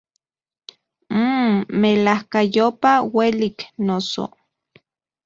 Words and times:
Mmmm, 1.15 1.55
¡melajkayopa 1.81 2.91
uelik, 3.13 3.57
noso! 3.85 4.23